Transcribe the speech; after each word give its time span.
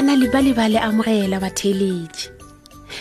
bana 0.00 0.16
le 0.16 0.32
ba 0.32 0.40
le 0.40 0.56
ba 0.56 0.64
le 0.64 0.80
amogela 0.80 1.36
batheletše 1.44 2.32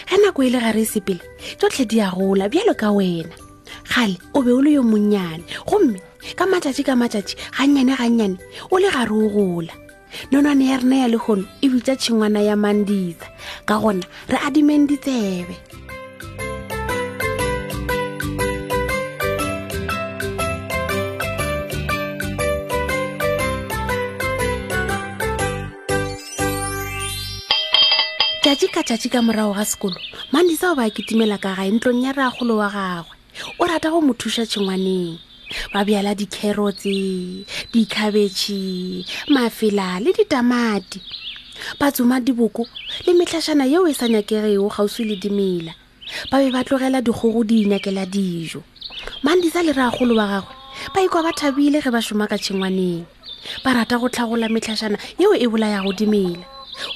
ge 0.04 0.16
nako 0.20 0.44
e 0.44 0.50
le 0.52 0.60
gare 0.60 0.82
e 0.84 0.86
sepele 0.92 1.24
tsotlhe 1.56 1.86
di 1.88 2.04
a 2.04 2.12
gola 2.12 2.52
bjalo 2.52 2.74
ka 2.76 2.92
wena 2.92 3.32
gale 3.88 4.20
o 4.36 4.44
be 4.44 4.52
o 4.52 4.60
le 4.60 4.76
yo 4.76 4.84
monnyane 4.84 5.48
gomme 5.64 5.96
ka 6.36 6.44
matšatši 6.44 6.84
ka 6.84 7.00
matšatši 7.00 7.36
gannyane 7.56 7.96
gannyane 7.96 8.36
o 8.68 8.76
le 8.84 8.92
gare 8.92 9.16
o 9.16 9.30
gola 9.32 9.72
nonane 10.32 10.66
ya 10.68 10.78
rena 10.84 10.96
ya 11.04 11.08
legono 11.08 11.48
e 11.64 11.72
bitsa 11.72 11.96
tšhingwana 11.96 12.44
ya 12.44 12.60
manditsa 12.60 13.32
ka 13.64 13.80
gona 13.80 14.04
re 14.28 14.38
adimeng 14.44 14.84
ditsebe 14.92 15.56
tšatši 28.60 28.74
ka 28.76 28.84
tšatši 28.84 29.10
ka 29.16 29.20
morago 29.24 29.54
ga 29.56 29.64
sekolo 29.64 29.96
mandisa 30.36 30.72
o 30.72 30.76
ba 30.76 30.84
a 30.84 30.92
kitimela 30.92 31.40
ka 31.40 31.56
gae 31.56 31.72
ntlong 31.72 32.04
ya 32.04 32.12
reagolo 32.12 32.60
wa 32.60 32.68
gagwe 32.68 33.16
o 33.56 33.64
rata 33.64 33.88
go 33.88 34.02
mo 34.04 34.12
thuša 34.14 34.44
tšhengwaneng 34.52 35.16
ba 35.72 35.88
bjala 35.88 36.12
dikherotse 36.12 36.92
dikhabetšhe 37.72 38.60
mafela 39.32 40.04
le 40.04 40.12
ditamati 40.12 41.00
ba 41.80 41.88
tsoma 41.88 42.20
diboko 42.20 42.68
le 43.08 43.16
metlhašana 43.16 43.64
yeo 43.64 43.88
e 43.88 43.94
sa 43.96 44.12
nyakegego 44.12 44.68
gauswi 44.68 45.08
le 45.08 45.16
dimela 45.16 45.72
ba 46.28 46.44
be 46.44 46.52
ba 46.52 46.60
tlogela 46.60 47.00
dikgogo 47.00 47.48
di 47.48 47.64
nyakela 47.64 48.04
dijo 48.06 48.60
mandisa 49.24 49.64
le 49.64 49.72
reagolo 49.72 50.20
wa 50.20 50.28
gagwe 50.36 50.54
ba 50.94 51.00
ikwa 51.00 51.24
ba 51.24 51.32
thabile 51.32 51.80
ge 51.80 51.88
ba 51.96 52.04
šoma 52.04 52.28
ka 52.28 52.36
tšhengwaneng 52.36 53.08
ba 53.64 53.72
rata 53.72 53.96
go 53.96 54.12
tlhagola 54.12 54.52
metlhašana 54.52 55.00
yeo 55.16 55.32
e 55.32 55.48
bolayago 55.48 55.96
dimela 55.96 56.44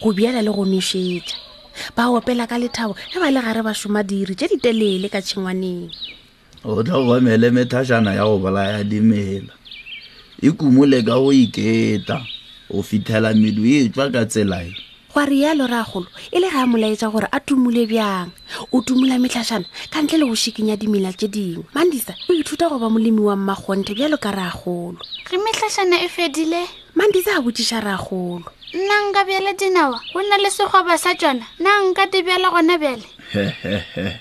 go 0.03 0.11
bjala 0.11 0.43
le 0.43 0.51
go 0.51 0.65
nošetša 0.67 1.52
ba 1.95 2.09
opela 2.13 2.45
ka 2.49 2.57
lethabo 2.61 2.93
e 3.09 3.17
ba 3.21 3.29
le 3.33 3.41
gare 3.45 3.61
ba 3.67 3.73
šoma 3.79 4.01
diri 4.09 4.33
tše 4.37 4.47
di 4.51 4.57
telele 4.65 5.07
ka 5.13 5.19
tšhengwaneng 5.25 5.81
o 6.69 6.81
tla 6.85 6.97
gomele 7.05 7.47
methashana 7.57 8.11
ya 8.17 8.25
go 8.29 8.35
bolaya 8.43 8.79
dimela 8.91 9.53
e 10.41 10.49
kumole 10.57 10.99
ka 11.07 11.15
go 11.21 11.29
iketa 11.43 12.17
go 12.71 12.79
fithela 12.89 13.29
medu 13.41 13.61
e 13.65 13.79
tswa 13.93 14.05
ka 14.13 14.21
tselae 14.31 14.71
gwa 15.13 15.25
rialo 15.29 15.67
ragolo 15.69 16.07
e 16.33 16.39
le 16.41 16.49
ga 16.49 16.65
a 16.65 16.65
molaetsa 16.65 17.07
gore 17.13 17.29
a 17.29 17.39
tumule 17.39 17.85
bjang 17.85 18.33
o 18.73 18.81
tumula 18.81 19.21
metlhašana 19.21 19.69
ka 19.93 20.01
ntle 20.01 20.17
le 20.17 20.25
go 20.25 20.33
šikinya 20.33 20.73
dimela 20.73 21.13
tše 21.13 21.27
dingwe 21.29 21.69
mandisa 21.75 22.17
o 22.29 22.33
ithuta 22.33 22.65
go 22.65 22.81
ba 22.81 22.89
molemi 22.89 23.21
wa 23.21 23.37
mmakgonthe 23.37 23.93
bjalo 23.93 24.17
ka 24.17 24.33
ragolo 24.33 24.97
ge 25.29 25.37
metlhašana 25.37 26.01
e 26.01 26.09
fedile 26.09 26.65
mandisa 26.97 27.37
a 27.37 27.45
botsiša 27.45 27.77
ragolo 27.85 28.41
nna 28.73 28.95
nka 29.13 29.21
bjale 29.29 29.53
dinawa 29.53 30.01
go 30.09 30.19
na 30.25 30.37
le 30.41 30.49
segoba 30.49 30.97
sa 30.97 31.13
tšona 31.13 31.45
nna 31.61 31.69
nka 31.93 32.03
di 32.09 32.19
bjala 32.25 32.49
gona 32.49 32.75
bjele 32.81 33.05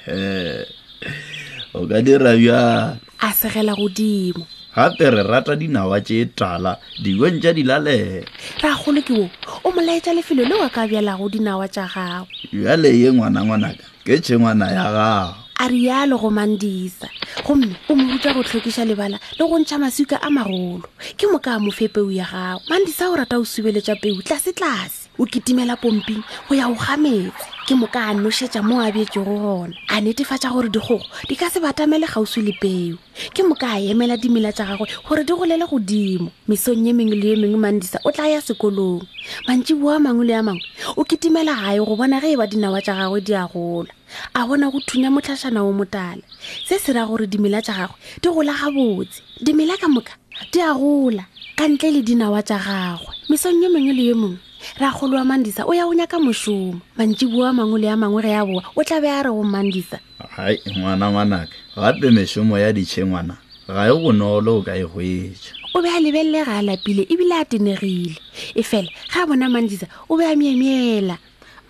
o 1.81 1.89
ka 1.89 1.99
dira 2.05 2.37
bjalo 2.37 3.01
a 3.17 3.29
segela 3.33 3.73
godimo 3.73 4.45
gape 4.77 5.09
re 5.09 5.23
rata 5.25 5.57
dinawa 5.57 6.05
tše 6.05 6.37
tala 6.37 6.77
diweng 7.01 7.41
tša 7.41 7.57
dilalele 7.57 8.29
ragolo 8.61 9.01
ke 9.01 9.13
o 9.17 9.25
o 9.65 9.71
molaetsa 9.73 10.13
lefelo 10.15 10.43
le 10.45 10.55
wa 10.63 10.69
ka 10.71 10.87
bjalago 10.91 11.27
dinawa 11.31 11.67
tša 11.75 11.85
gago 11.97 12.25
bjaleye 12.53 13.09
ngwanangwanaka 13.15 13.85
ke 14.07 14.15
tshe 14.23 14.35
ngwana 14.39 14.65
ya 14.75 14.83
gago 14.97 15.39
a 15.63 15.69
rialo 15.71 16.17
go 16.21 16.31
mandisa 16.31 17.07
gomme 17.47 17.71
o 17.91 17.95
mo 17.95 18.11
rutla 18.11 18.35
go 18.35 18.43
tlhokiša 18.43 18.83
lebala 18.87 19.17
le 19.39 19.43
go 19.47 19.57
ntšha 19.63 19.77
masika 19.83 20.17
a 20.19 20.29
marolo 20.35 20.83
ke 21.19 21.31
mo 21.31 21.39
ka 21.39 21.59
mofe 21.63 21.87
peu 21.87 22.11
ya 22.11 22.27
gago 22.27 22.63
mandisa 22.71 23.11
o 23.15 23.15
rata 23.15 23.39
o 23.39 23.45
subeletša 23.47 23.95
peu 24.03 24.19
tlase 24.27 24.51
tlase 24.51 25.02
o 25.19 25.25
kitimela 25.27 25.77
pomping 25.77 26.23
go 26.49 26.55
ya 26.55 26.67
go 26.67 26.75
gametse 26.75 27.31
ke 27.67 27.75
moka 27.75 28.01
a 28.11 28.15
nosetsa 28.17 28.65
mo 28.65 28.81
abetsego 28.81 29.27
gona 29.27 29.75
a 29.89 30.01
netefatsa 30.01 30.49
gore 30.51 30.71
dikgogo 30.73 31.05
di 31.29 31.37
ka 31.37 31.51
se 31.53 31.61
batamele 31.61 32.07
gauswi 32.09 32.43
le 32.49 32.53
peo 32.59 32.97
ke 33.37 33.45
moka 33.45 33.69
a 33.77 33.93
emela 33.93 34.17
dimela 34.17 34.53
tsa 34.53 34.65
gagwe 34.65 34.89
gore 35.05 35.23
di 35.25 35.33
golele 35.33 35.67
godimo 35.69 36.33
mesong 36.49 36.81
ye 36.87 36.93
mengwe 36.97 37.17
le 37.21 37.27
ye 37.29 37.37
mengwe 37.37 37.61
mandisa 37.61 38.01
o 38.05 38.09
tla 38.11 38.25
ya 38.27 38.41
sekolong 38.41 39.05
mantsi 39.47 39.77
boa 39.77 40.01
mangwe 40.01 40.25
le 40.25 40.33
a 40.35 40.43
mangwe 40.43 40.65
o 40.97 41.05
kitimela 41.05 41.61
gae 41.61 41.85
go 41.85 41.93
bona 41.95 42.19
ge 42.21 42.33
e 42.33 42.37
ba 42.37 42.47
dinawa 42.49 42.81
tsa 42.81 42.97
gagwe 42.97 43.21
di 43.21 43.35
a 43.37 43.45
gola 43.47 43.93
a 44.35 44.47
bona 44.49 44.71
go 44.73 44.81
thunya 44.81 45.13
motlhatlhana 45.13 45.61
o 45.61 45.73
motala 45.77 46.25
se 46.65 46.81
se 46.81 46.93
ra 46.97 47.05
gore 47.05 47.29
dimela 47.29 47.61
tsa 47.61 47.77
gagwe 47.85 48.01
di 48.25 48.29
gola 48.33 48.53
gabotse 48.57 49.21
dimela 49.45 49.77
ka 49.77 49.93
moka 49.93 50.17
di 50.49 50.61
a 50.65 50.73
gola 50.73 51.29
ka 51.53 51.69
ntle 51.69 52.01
le 52.01 52.01
dinawa 52.01 52.41
tsa 52.41 52.57
gagwe 52.57 53.13
mesong 53.29 53.61
ye 53.61 53.69
mengwe 53.69 53.93
le 53.93 54.05
ye 54.09 54.17
mongwe 54.17 54.41
re 54.79 54.87
a 54.87 54.91
golo 54.93 55.17
wa 55.19 55.25
mandisa 55.25 55.65
o 55.67 55.73
ya 55.75 55.87
o 55.87 55.95
nyaka 55.95 56.19
mošomo 56.23 56.81
mantsi 56.97 57.27
bua 57.27 57.53
mangwe 57.53 57.81
le 57.83 57.87
ya 57.91 57.97
mangwe 57.97 58.23
re 58.23 58.31
ya 58.31 58.45
boa 58.47 58.63
o 58.75 58.81
tlabe 58.85 59.09
a 59.11 59.23
re 59.27 59.31
go 59.31 59.43
mandisa 59.43 59.99
ai 60.39 60.59
ngwana 60.79 61.11
ngwanaka 61.11 61.55
gape 61.77 62.07
mešomo 62.15 62.59
ya 62.59 62.71
ditšhe 62.73 63.03
ngwana 63.05 63.35
ga 63.67 63.83
e 63.91 63.93
bonolo 63.99 64.59
o 64.59 64.63
ka 64.63 64.75
e 64.79 64.85
goetša 64.87 65.53
o 65.75 65.83
be 65.83 65.89
a 65.91 65.99
lebelele 66.01 66.41
ga 66.47 66.55
a 66.63 66.63
lapile 66.63 67.03
ebile 67.13 67.35
a 67.35 67.45
tenegile 67.45 68.17
e 68.57 68.63
fela 68.63 68.91
ga 69.13 69.27
a 69.27 69.27
bona 69.29 69.47
mandisa 69.51 69.87
o 70.09 70.13
be 70.17 70.23
a 70.25 70.35
miemeela 70.39 71.17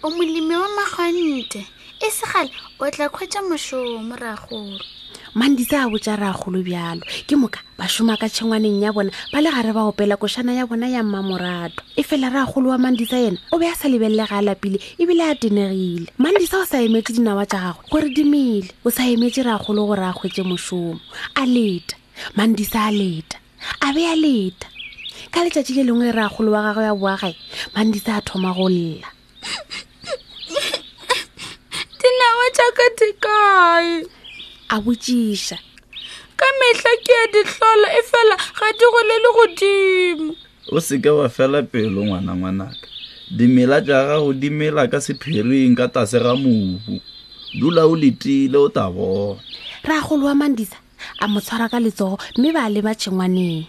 o 0.04 0.10
molemi 0.12 0.52
wa 0.54 0.68
magante 0.76 1.64
e 2.02 2.08
segale 2.12 2.52
o 2.76 2.84
tla 2.92 3.08
kgwetsa 3.08 3.40
mošomo 3.48 4.12
ra 4.20 4.36
golo 4.46 4.80
mandisa 5.34 5.84
a 5.84 5.88
botsa 5.88 6.18
re 6.20 6.26
a 6.26 6.32
golo 6.36 6.62
bjalo 6.62 7.00
ke 7.26 7.32
moka 7.40 7.60
ba 7.78 7.84
šoma 7.88 8.18
ka 8.20 8.28
tšhengwaneng 8.28 8.82
ya 8.84 8.92
bona 8.92 9.08
ba 9.32 9.40
le 9.40 9.48
gare 9.50 9.72
ba 9.72 9.80
opela 9.88 10.20
košana 10.20 10.52
ya 10.52 10.66
bona 10.68 10.86
ya 10.92 11.00
mmamorato 11.02 11.80
e 11.96 12.02
fela 12.04 12.28
re 12.28 12.36
a 12.36 12.44
golo 12.44 12.68
wa 12.68 12.76
mandisa 12.76 13.16
yena 13.16 13.38
o 13.50 13.56
be 13.58 13.64
a 13.64 13.72
sa 13.74 13.88
lebelelega 13.88 14.28
a 14.28 14.42
lapile 14.44 14.76
ebile 15.00 15.24
a 15.24 15.32
tenegile 15.34 16.12
mandisa 16.20 16.60
o 16.60 16.64
sa 16.68 16.84
emetse 16.84 17.16
dinawa 17.16 17.48
tša 17.48 17.64
gagwe 17.72 17.88
gore 17.88 18.08
di 18.12 18.24
mele 18.28 18.68
o 18.84 18.90
sa 18.92 19.08
emetse 19.08 19.40
re 19.40 19.52
a 19.56 19.56
golo 19.56 19.88
gore 19.88 20.04
a 20.04 20.12
kgwetse 20.12 20.44
mošomo 20.44 21.00
a 21.32 21.46
leta 21.48 21.96
mandisa 22.36 22.92
a 22.92 22.92
leta 22.92 23.40
a 23.80 23.88
be 23.96 24.04
a 24.04 24.12
leta 24.12 24.68
ka 25.32 25.40
letšatši 25.48 25.80
le 25.80 25.88
lengwe 25.88 26.12
re 26.12 26.20
a 26.28 26.28
golo 26.28 26.52
wa 26.52 26.60
gagwe 26.76 26.84
ya 26.84 26.92
boagae 26.92 27.32
mandisa 27.72 28.20
a 28.20 28.20
thoma 28.20 28.52
go 28.52 28.68
lela 28.68 29.08
dinawa 31.96 32.44
tšaka 32.52 32.84
tekae 33.00 34.12
a 34.72 34.80
botšiša 34.80 35.58
ka 36.40 36.46
metlha 36.58 36.92
ke 37.04 37.14
a 37.22 37.26
ditlhola 37.34 37.88
e 37.92 38.00
fela 38.10 38.36
ga 38.56 38.68
di 38.78 38.86
go 38.92 39.00
le 39.08 39.16
le 39.24 39.30
godimo 39.36 40.26
o 40.72 40.78
seke 40.86 41.10
wa 41.18 41.28
fela 41.28 41.60
pelo 41.62 42.00
ngwana 42.08 42.32
ngwanaka 42.36 42.76
dimela 43.36 43.78
tša 43.84 43.98
gago 44.08 44.32
di 44.32 44.48
mela 44.48 44.88
ka 44.88 44.98
sephiring 45.04 45.76
ka 45.76 45.92
tlase 45.92 46.18
ga 46.24 46.32
mobu 46.42 46.96
dula 47.60 47.84
o 47.84 47.92
letile 47.92 48.56
o 48.56 48.68
ta 48.72 48.88
bona 48.88 49.36
re 49.84 49.92
a 50.00 50.00
golo 50.00 50.24
wa 50.32 50.34
mandisa 50.40 50.78
a 51.20 51.28
mo 51.28 51.40
tshwara 51.44 51.68
ka 51.68 51.76
letsogo 51.76 52.16
mme 52.40 52.48
ba 52.56 52.64
leba 52.72 52.96
tšhengwaneng 52.96 53.68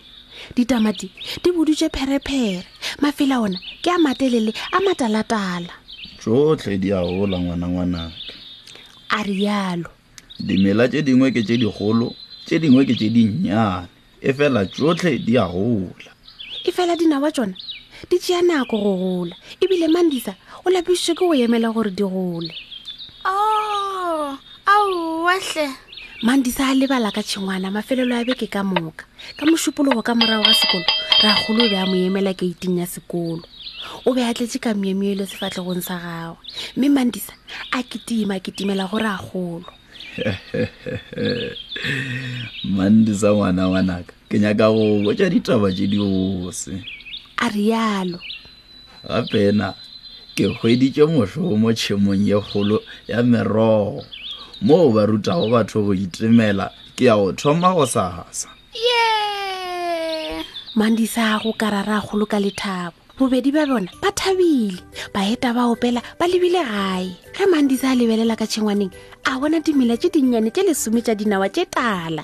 ditamati 0.56 1.12
di 1.44 1.50
boditše 1.52 1.92
pherephere 1.92 2.64
mafela 3.04 3.44
ona 3.44 3.60
ke 3.84 3.92
a 3.92 4.00
matelele 4.00 4.56
a 4.72 4.80
matalatala 4.80 5.76
tsotlhe 6.24 6.80
di 6.80 6.96
a 6.96 7.04
gola 7.04 7.36
ngwana 7.44 7.66
ngwanaka 7.68 8.16
a 9.18 9.20
rialo 9.28 9.92
dimela 10.40 10.90
tse 10.90 11.02
dingwe 11.06 11.30
ke 11.32 11.44
tse 11.46 11.58
digolo 11.62 12.16
tse 12.46 12.58
dingwe 12.60 12.82
ke 12.88 12.96
tse 12.98 13.08
dinnyane 13.14 13.88
e 14.24 14.30
fela 14.34 14.66
tsotlhe 14.66 15.20
di 15.22 15.38
a 15.38 15.46
gola 15.46 16.10
e 16.66 16.70
fela 16.74 16.96
dinawa 16.98 17.30
tsona 17.36 17.54
di 18.10 18.16
tsea 18.18 18.42
nako 18.42 18.76
go 18.82 18.92
gola 18.98 19.36
ebile 19.62 19.88
mandisa 19.94 20.34
o 20.66 20.70
lapisitswe 20.74 21.14
ke 21.14 21.26
go 21.28 21.34
emela 21.38 21.70
gore 21.74 21.92
di 21.94 22.04
gole 22.04 22.54
o 23.28 23.32
oh, 23.32 24.38
aowatlhe 24.66 25.66
mandisa 26.24 26.66
a 26.66 26.74
lebala 26.74 27.14
ka 27.14 27.22
tshingwana 27.22 27.70
mafelelo 27.70 28.16
a 28.18 28.26
beke 28.26 28.48
ka 28.50 28.64
moka 28.64 29.06
ka 29.38 29.44
mosupologo 29.46 30.02
ka 30.02 30.16
morago 30.18 30.44
ga 30.46 30.54
sekolo 30.58 30.88
re 31.22 31.28
a 31.30 31.36
golo 31.46 31.62
o 31.62 31.70
be 31.70 31.78
a 31.78 31.86
mo 31.86 31.94
emela 31.96 32.34
keiting 32.34 32.82
ya 32.82 32.88
sekolo 32.90 33.46
o 34.04 34.10
be 34.12 34.24
a 34.26 34.34
tletse 34.34 34.58
ka 34.60 34.74
meemeelo 34.74 35.24
sefatlhegong 35.30 35.84
sa 35.86 35.96
gagwe 36.02 36.42
mme 36.76 36.90
mandisa 36.90 37.32
a 37.72 37.80
ketima 37.84 38.40
a 38.42 38.42
ketimela 38.44 38.90
gore 38.92 39.08
a 39.08 39.20
golo 39.24 39.70
mandisa 42.76 43.34
ngwana 43.34 43.68
wa 43.68 43.82
naka 43.82 44.14
ke 44.30 44.40
nyaka 44.40 44.70
go 44.72 45.02
botja 45.04 45.30
ditaba 45.34 45.70
tse 45.74 45.86
diose 45.88 46.70
a 47.44 47.46
rialo 47.54 48.20
gapena 49.08 49.70
ke 50.38 50.44
kgweditše 50.54 51.04
mošomo 51.10 51.70
tšhimong 51.78 52.24
ye 52.30 52.38
kgolo 52.46 52.78
ya 53.08 53.20
merogo 53.26 54.04
moo 54.62 54.90
ba 54.96 55.02
rutago 55.10 55.46
batho 55.54 55.80
go 55.86 55.94
itemela 55.94 56.66
ke 56.96 57.04
ya 57.10 57.16
go 57.18 57.28
thoma 57.34 57.70
go 57.74 57.86
sasa 57.86 58.50
ye 58.88 59.06
mandisa 60.78 61.42
go 61.42 61.52
karara 61.58 61.98
kgolo 62.06 62.26
ka 62.30 62.38
lethabo 62.44 63.03
bobedi 63.14 63.54
ba 63.54 63.70
bona 63.70 63.94
ba 64.02 64.10
thabile 64.10 64.82
baeta 65.14 65.54
ba 65.54 65.70
opela 65.70 66.02
ba 66.18 66.26
lebile 66.26 66.58
gae 66.66 67.14
ge 67.36 67.46
mandisa 67.46 67.94
a 67.94 67.98
lebelela 67.98 68.34
ka 68.34 68.46
tšhengwaneng 68.50 68.90
a 69.30 69.38
bona 69.38 69.62
dimela 69.62 69.94
tše 70.02 70.10
dinnyane 70.14 70.50
tše 70.56 70.64
lesome 70.70 70.98
tša 71.06 71.14
dinawa 71.20 71.46
tše 71.56 71.64
tala 71.76 72.24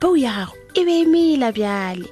peo 0.00 0.14
ya 0.24 0.32
gago 0.32 0.56
e 0.72 0.80
be 0.86 0.92
emela 1.04 1.48
bjale 1.56 2.06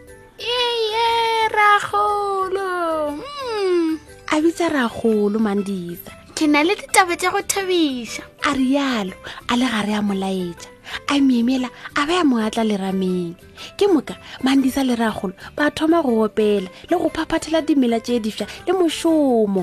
ee 0.61 1.49
ragolo 1.57 2.69
mm. 3.17 3.89
a 4.29 4.35
bitsa 4.45 4.67
ragolo 4.77 5.39
mandisa 5.47 6.13
ke 6.39 6.47
na 6.47 6.63
le 6.63 6.71
ditaba 6.81 7.15
tsa 7.21 7.33
go 7.35 7.41
thabisa 7.51 8.23
a 8.49 8.51
rialo 8.59 9.15
a 9.53 9.55
le 9.61 9.67
gare 9.73 9.93
ya 9.97 10.01
molaetsa 10.09 10.69
a 11.13 11.15
memela 11.27 11.69
a 11.99 12.07
ba 12.07 12.13
ya 12.19 12.25
moatla 12.31 12.63
lerameng 12.71 13.35
ke 13.79 13.85
moka 13.91 14.15
mandisa 14.45 14.87
leragolo 14.87 15.35
ba 15.57 15.65
thoma 15.77 15.99
go 16.07 16.13
opela 16.27 16.69
le 16.91 16.95
go 17.01 17.09
phaphathela 17.17 17.59
dimela 17.67 17.99
tse 18.07 18.15
difša 18.25 18.47
le 18.67 18.73
mošomo 18.79 19.63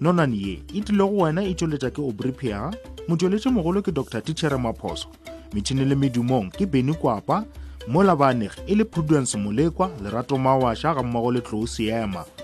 nonan 0.00 0.32
ye 0.34 0.58
e 0.74 0.80
tlile 0.80 1.04
go 1.08 1.16
wena 1.16 1.42
e 1.44 1.54
tšweletša 1.54 1.90
ke 1.90 2.00
obripia 2.02 2.70
motšweletši 3.08 3.50
mogolo 3.50 3.82
ke 3.82 3.90
dr 3.92 4.20
tichere 4.22 4.56
maphoso 4.58 5.08
metšhini 5.54 5.84
le 5.88 5.94
medumong 5.98 6.50
ke 6.54 6.66
beny 6.66 6.94
kwapa 6.94 7.42
mo 7.88 8.02
labanegi 8.02 8.62
e 8.66 8.74
le 8.74 8.84
prudence 8.84 9.34
molekwa 9.38 9.90
lerato 10.02 10.38
mawaša 10.38 10.94
ga 10.94 11.02
mmogo 11.02 11.30
le 11.32 11.40
tlou 11.40 11.66
seema 11.66 12.37